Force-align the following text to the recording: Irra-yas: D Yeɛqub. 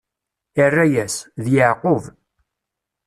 Irra-yas: 0.63 1.15
D 1.43 1.45
Yeɛqub. 1.55 2.03